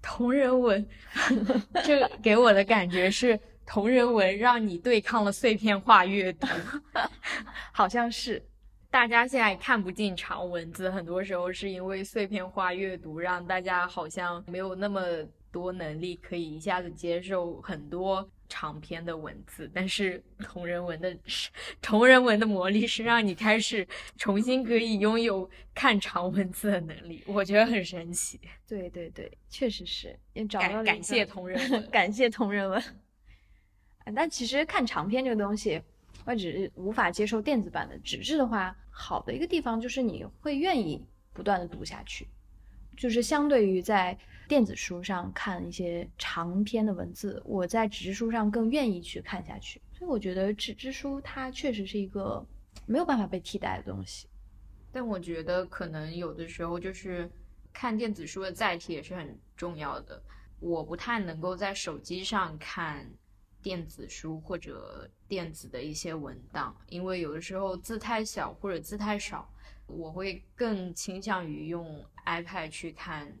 [0.00, 0.84] 同人文，
[1.84, 6.46] 这给我的感觉是同人文让你对抗了碎片化阅读，
[7.72, 8.44] 好像是。
[8.92, 15.00] 大家现在看不进长文字，很多时候是因为碎片化阅读，让大家好像没有那么
[15.50, 19.68] 多能力可以一下子接受很多长篇的文字。
[19.72, 21.16] 但是同人文的
[21.80, 28.38] 同人文的魔力是让你开始重新可以拥有看长文字的能力，我觉得很神奇。
[28.68, 30.84] 对对对，确实是也找到了。
[30.84, 32.82] 感谢同人文，感谢同人文。
[34.14, 35.80] 但其实看长篇这个东西。
[36.24, 42.28] 我只是无法接受电子版的纸质的话，好的一个地方就是你会愿意不断的读下去，
[42.96, 44.16] 就是相对于在
[44.46, 49.80] 电子书上看一些长篇的文字，我在纸质书上更愿意去看下去。
[49.98, 52.46] 所以我觉得纸质书它确实是一个
[52.86, 54.28] 没有办法被替代的东西。
[54.92, 57.30] 但我觉得可能有的时候就是
[57.72, 60.22] 看电子书的载体也是很重要的。
[60.60, 63.10] 我不太能够在手机上看。
[63.62, 69.48] 电子书或者电子的一些文档，因为有的时候字太小或者字太少，
[69.86, 73.32] 我会更倾向于用 iPad 去看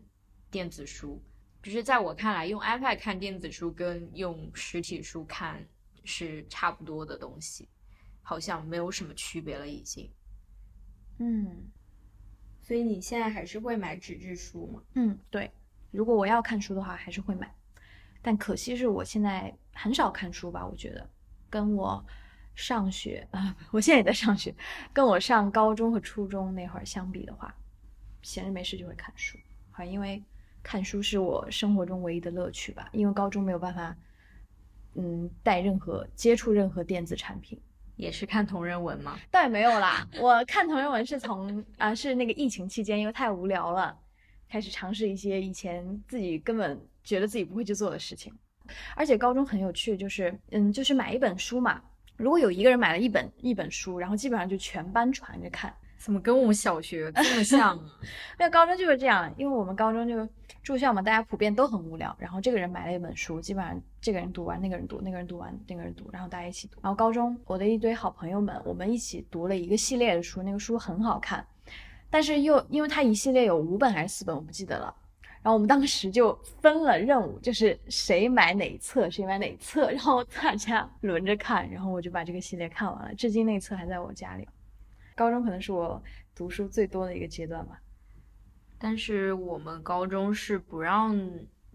[0.50, 1.20] 电子书。
[1.62, 5.64] 就是在我看来，用 iPad 看电子书跟用实体书看
[6.04, 7.68] 是差不多的东西，
[8.22, 10.10] 好像没有什么区别了已经。
[11.18, 11.70] 嗯
[12.62, 14.82] 所以你现在还是会买纸质书吗？
[14.94, 15.50] 嗯，对，
[15.90, 17.52] 如果我要看书的话，还是会买，
[18.22, 21.08] 但可惜是我现在很少看书吧，我觉得
[21.50, 22.02] 跟我
[22.54, 24.54] 上学啊， 我现在也在上学，
[24.92, 27.54] 跟我上高中和初中那会儿相比的话，
[28.22, 29.36] 闲着没事就会看书，
[29.70, 30.22] 好像因为
[30.62, 33.96] 看书是我生活中唯一的乐趣吧，因为高中没有办法，
[34.94, 37.60] 嗯，带任何接触任何电子产品。
[37.96, 39.18] 也是看同人文吗？
[39.30, 43.96] 倒也没有啦，我看同人文是从啊、是那个疫情期间，因为太无聊了，
[44.48, 48.32] 开始尝试一些以前自己根本觉得自己不会去做的事情。
[48.94, 51.82] 而且高中很有趣，就是嗯，就是买一本书嘛，
[52.16, 55.74] 如果有一个人买了一本一本书，然后基本上就全班传着看。
[55.98, 57.84] 怎么跟我们小学这么像啊？
[58.36, 60.28] 那高中就是这样，因为我们高中就
[60.60, 62.12] 住校嘛，大家普遍都很无聊。
[62.18, 66.80] 然后这个人买了一本书，基本上这个人读完，那个人读，那个人读完，那个人读，然后大家一起读。
[66.82, 71.46] 然后高中我的一堆好朋友们，我们一起读了一个系列的书，那个书很好看，
[72.10, 74.92] 但是又因为它一系列有五本还是四本，我不记得了。
[75.42, 84.48] 然后我们当时就分了任务，就是谁买哪一册，谁买哪一册，然后大家轮着看，然后我就把这个系列看完了，至今那册还在我家里。
[85.16, 86.00] 高中可能是我
[86.34, 87.80] 读书最多的一个阶段吧。
[88.78, 91.20] 但是我们高中是不让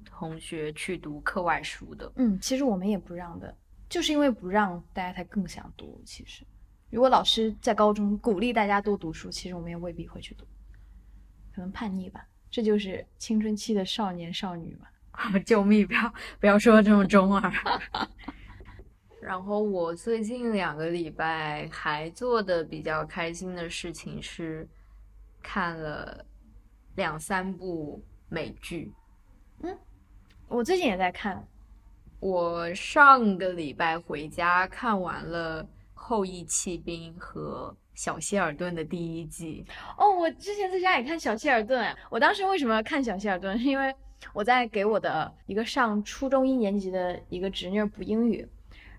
[0.06, 2.12] 同学去读课外书的。
[2.16, 3.54] 嗯，其实我们也不让的，
[3.90, 6.02] 就是因为不让，大家才更想读。
[6.06, 6.46] 其实，
[6.90, 10.46] 如果老师在高中鼓励大家多读书，其实我们也未必会去读，
[11.54, 12.26] 可能叛逆吧。
[12.50, 14.88] 这就是青春期的少年少女嘛。
[15.46, 15.88] 救命！
[15.88, 17.52] 不要不要说这么中二。
[19.20, 24.68] 然后我最近两个礼拜还做的比较开心的事情是
[25.42, 26.24] 看了
[26.96, 28.94] 两三部美剧。
[29.64, 29.78] 嗯
[30.48, 31.46] 我最近也在看，
[32.20, 39.66] 我上个礼拜回家看完了《后羿弃兵》和《小希尔顿》的第一季。
[39.98, 41.94] 哦，我之前在家也看小希尔顿。
[42.12, 43.58] 我当时为什么要看小希尔顿？
[43.60, 43.94] 是因为
[44.34, 48.48] 我在给我的一个上初中一年级的一个侄女补英语，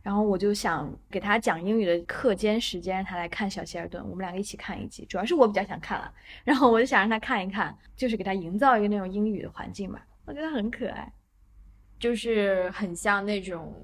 [0.02, 5.04] 然后我就想给她讲英语的课间时间，让她来看小希尔顿，我们两个一起看一集。
[5.06, 10.04] 主要是我比较想看了， 然后我就想让她看一看，就是给她营造一个那种英语的环境吧。
[10.26, 11.12] 我觉得很可爱。
[12.00, 13.74] 就是很像那种，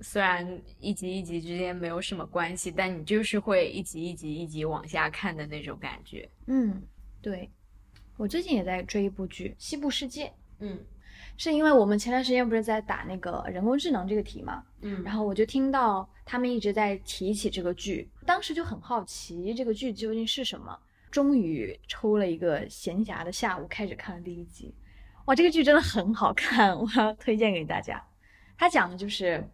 [0.00, 6.28] 虽然一集一集之间没有什么关系，但你就是会一集一集一集往下看的那种感觉。
[6.46, 6.82] 嗯，
[7.22, 7.50] 对。
[8.16, 10.26] 我最近也在追一部剧《西部世界》，
[10.60, 10.78] 嗯
[11.36, 20.78] 是因为我们前段时间不是在打那个人工智能这个题嘛，嗯然后我就听到他们一直在提起这个剧，当时就很好奇这个剧究竟是什么。
[21.10, 24.74] 终于抽了一个闲暇的下午，开始看了第一集。
[25.26, 28.04] 哇，这个剧真的很好看，我要推荐给大家。
[28.56, 29.44] 它讲的就是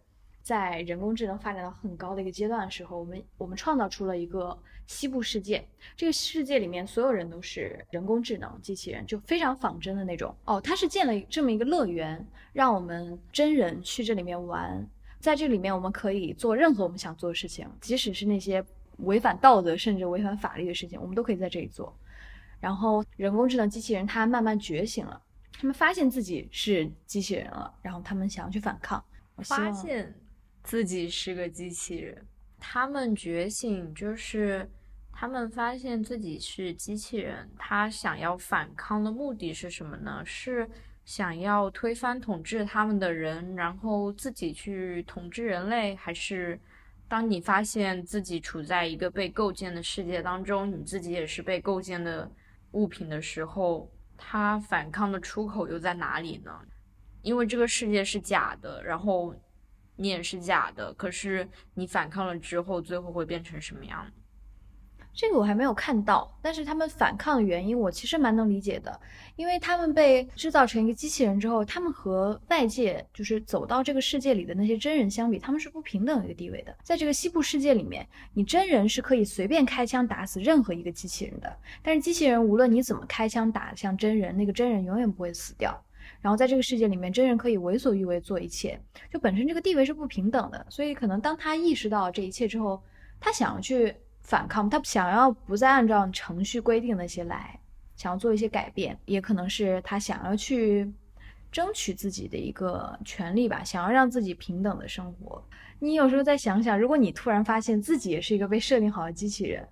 [0.41, 5.63] 在人工智能发展到很高的一个阶段的时候，我们我们创造出了一个西部世界。
[5.95, 10.35] 这个世界里面所有人都是人工智能机器人，就非常仿真的那种。
[10.45, 14.85] 哦，它是建了这么一个乐园，让我们真人去这里面玩。
[15.19, 18.63] 在这里面，我们可以做任何我们想做的事情，即使是那些
[18.97, 21.95] 违反道德甚至违反法律的事情，我们都可以在这里做。
[22.59, 25.21] 然后，人工智能机器人它慢慢觉醒了，
[25.53, 29.03] 他们发现自己是机器人了，然后他们想要去反抗。
[29.35, 30.13] 我发现
[30.63, 32.25] 自己是个机器人，
[32.59, 34.69] 他们觉醒就是
[35.11, 40.21] 他们发现自己是机器人，他想要反抗的目的是什么呢？
[40.25, 40.69] 是
[41.03, 46.59] 想要推翻统治他们的人，然后自己去统治人类，还是
[47.07, 52.31] 当你发现自己处在一个被构建的世界当中，你自己也是被构建的
[52.71, 56.51] 物品的时候，他反抗的出口又在哪里呢？
[57.23, 59.35] 因为这个世界是假的，然后
[59.95, 64.05] 你也是假的，可是你反抗了之后，最后会变成什么样？
[65.13, 68.97] 这个我还没有看到，但是他们反抗的原因我其实蛮能理解的，
[69.35, 76.73] 因为他们被制造成一个机器人之后，他们和外界就是走到这个世界里的那些真人相比，他们是不平等的一个地位的。
[76.81, 85.77] 在这个西部世界里面，你真人是可以随便开枪打死任何一个机器人的，但是机器人无论你怎么开枪打向真人，那个真人永远不会死掉。
[86.21, 88.79] 然后在这个世界里面，真人可以为所欲为做一切，
[89.11, 92.81] 就本身这个地位是不平等的，所以可能当他意识到这一切之后，
[93.19, 97.59] 他想要去反抗，他想要不再按照程序规定那些来，
[97.95, 100.91] 想要做一些改变，也可能是他想要去
[101.51, 105.43] 争取自己的一个权利吧，想要让自己平等的生活。
[105.79, 109.67] 你有时候再想想，如果你突然发现自己也是一个被设定好的机器人，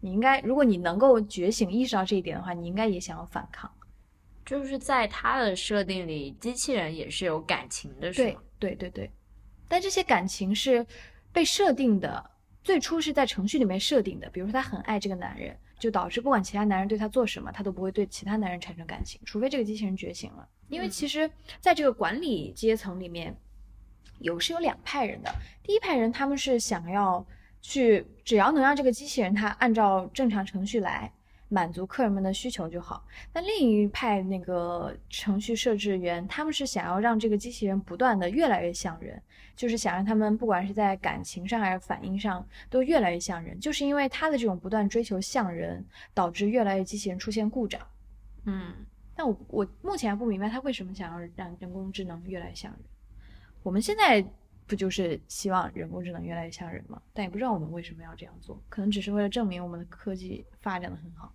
[0.00, 3.70] 你应该，如果你能够觉醒意识到这一点的话，你应该也想要反抗。
[4.44, 8.40] 就是在他的设定里，机器人也是有感情的，是对吗？
[8.58, 9.10] 对对对，
[9.68, 10.86] 但这些感情是
[11.32, 12.30] 被设定的，
[12.62, 14.28] 最初是在程序里面设定的。
[14.30, 20.48] 比如说，他很爱这个男人，就导致不管其他男人对他做什么，他都不会对其他男人产生感情，除非这个机器人觉醒了。
[20.68, 21.30] 因为嗯其实
[21.60, 23.34] 在这个管理阶层里面，
[24.18, 25.34] 有是有两派人的。
[25.62, 27.26] 第一派人他们是想要
[27.62, 31.10] 去，只要能让这个机器人它按照正常程序来。
[31.48, 33.04] 满足客人们的需求就好。
[33.32, 39.22] 那另一派那个程序设置员，他们是想要让这个机器人不断的越来越像人，
[39.54, 43.58] 就是想让他们不管是在感情上还是反应上都越来越像人。
[43.60, 47.80] 就是因为他的这种不断追求像人，导致越来越机器人出现故障。
[48.46, 48.74] 嗯，
[49.14, 52.80] 但我我目前还不明白他为什么想要让人工智能越来越像人。
[53.62, 54.24] 我们现在
[54.66, 57.00] 不就是希望人工智能越来越像人吗？
[57.12, 61.32] 但也不知道我们为什么要这样做，可能只是为了证明我们的科技发展的很好。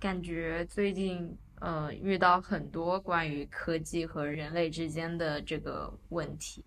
[0.00, 6.64] 感觉最近呃遇到很多关于科技和人类之间的这个问题。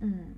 [0.00, 0.36] 嗯，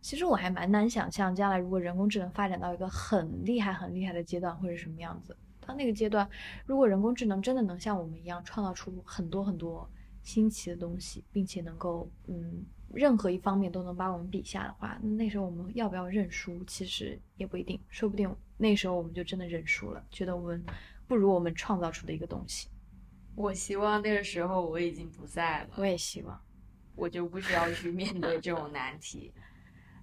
[0.00, 5.36] 其实我还蛮难想象，将来如果人工智能发展到一个很厉害、很厉害的阶段，会是什么样子。
[5.60, 6.28] 到那个阶段，
[6.66, 9.88] 如果人工智能真的能像我们一样创造出很多很多
[10.22, 12.64] 新奇的东西，并且能够嗯
[12.94, 20.64] 任何一方面都能把我们比下的话，那那时候我们要不要认输，其实也不一定，说不定那时候我们就真的认输了，觉得我们
[21.06, 22.68] 不如我们创造出的一个东西。
[23.34, 26.40] 我希望那个时候我已经不在了，我也希望，
[26.94, 29.32] 我就不需要去面对这种难题。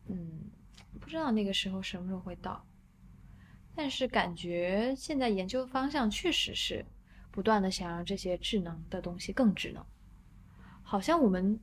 [0.07, 0.49] 嗯，
[0.99, 2.65] 不知道那个时候什么时候会到，
[3.73, 6.85] 但是感觉现在研究方向确实是
[7.31, 9.85] 不断的想让这些智能的东西更智能，
[10.83, 11.57] 好像我们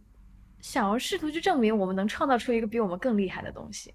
[0.60, 3.94] 想要试图去证明我们能创造出一个比我们更厉害的东西，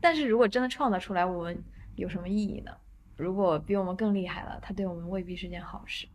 [0.00, 1.62] 但是如果真的创造出来，我们
[1.96, 2.72] 有什么意义呢？
[3.16, 6.06] 如果比我们更厉害了，它对我们未必是件好事。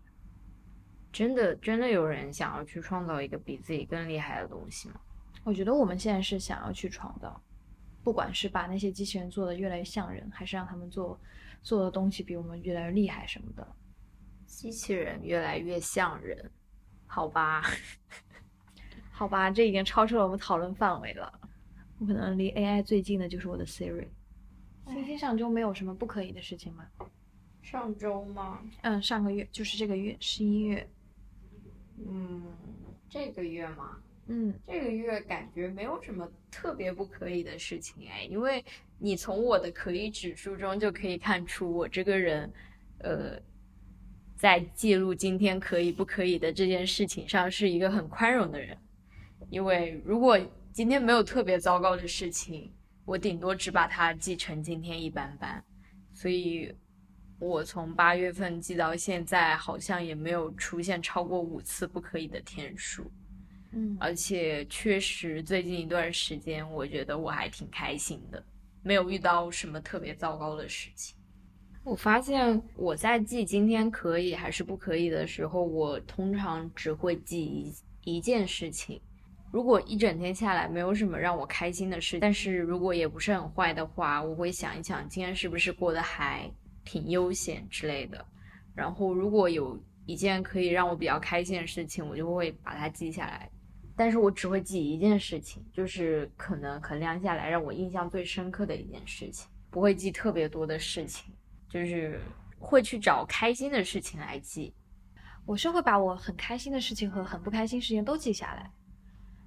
[1.11, 4.95] 真的，真的有人想要去创造一个比自己更厉害的东西吗？
[5.43, 7.39] 我觉得我们现在是想要去创造，
[8.01, 11.19] 不管是把那些机器人做的越来越像人，还是让他们做
[11.61, 13.67] 做的东西比我们越来越厉害什么的。
[14.45, 16.49] 机器人越来越像人，
[17.05, 17.61] 好吧？
[19.16, 21.32] 好吧，这已经超出了我们讨论范围了。
[21.99, 24.07] 我可能离 AI 最近的就是我的 Siri。
[24.88, 26.86] 星星上周没有什么不可以的事情吗？
[27.61, 28.59] 上周吗？
[28.82, 30.86] 嗯，上个月就是这个月，十一月。
[32.05, 32.43] 嗯，
[33.07, 33.97] 这个月吗？
[34.26, 38.66] 嗯，这个月感觉没有什么特别不可以的事情哎，因为
[38.97, 42.51] 你从我的可以指数中就可以看出我这个人，
[42.97, 43.39] 呃，
[44.36, 48.78] 在记录今天可以不可以的这件事情上是一个很宽容的人。
[49.54, 50.36] 因为如果
[50.72, 52.74] 今天没有特别糟糕的事情，
[53.06, 55.64] 我顶多只把它记成今天一般般。
[56.12, 56.74] 所以，
[57.38, 63.12] 我从八月份记到现在，好像也没有出现超过五次不可以的天数。
[63.74, 68.43] 嗯，而且确实最近一段时间，我觉得我还挺开心的，
[68.82, 71.16] 没有遇到什么特别糟糕的事情。
[71.84, 78.99] 我发现我在记今天可以还是不可以的时候，我通常只会记一一件事情。
[79.54, 86.51] 如果一整天下来没有什么让我开心的事，但是如果也不是很坏的话，我会想一想今天是不是过得还
[86.84, 88.26] 挺悠闲之类的。
[88.74, 93.47] 然后如果有一件可以让我比较开心的事情，我就会把它记下来。
[93.95, 101.32] 但是我只会记一件事情，就是可能衡量下来让我印象最深刻的一件事情，不会记特别多的事情，
[101.70, 102.20] 就是
[102.58, 104.74] 会去找开心的事情来记。
[105.45, 108.72] 我是会把我很开心的事情和很不开心事情都记下来。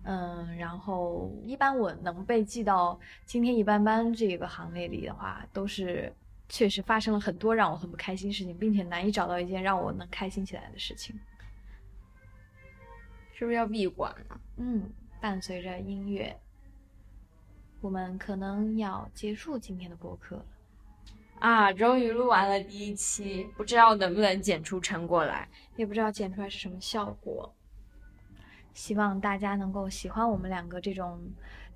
[0.08, 6.14] 嗯，然后一般我能被记到今天一般般这个行列里的话，都是
[6.48, 11.18] 确实发生了很多让我很不开心的事情，并且难以找到一件让我能开心起来的事情。
[13.34, 14.40] 是不是要闭馆了？
[14.58, 14.88] 嗯，
[15.20, 16.38] 伴随着音乐，
[17.80, 20.44] 我们可能要结束今天的播客了。
[21.40, 25.48] 啊，终于录完了第一期，不知道能不能剪出成果来。
[25.74, 27.52] 也不知道剪出来是什么效果。
[28.76, 31.18] 希望大家能够喜欢我们两个这种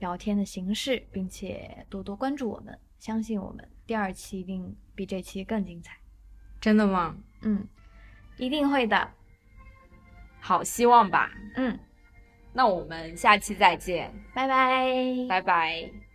[0.01, 5.97] 聊天的形式，并且多多关注我们，相信我们，第二期一定比这期更精彩。
[6.61, 7.17] 真的吗？
[7.41, 7.67] 嗯，
[8.37, 9.11] 一定会的。
[10.41, 11.33] 好，希望吧。
[11.57, 11.79] 嗯，
[12.53, 14.87] 那我们下期再见，拜拜。
[15.27, 16.10] 拜拜。